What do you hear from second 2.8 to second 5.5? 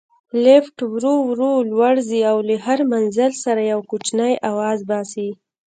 منزل سره یو کوچنی اواز باسي.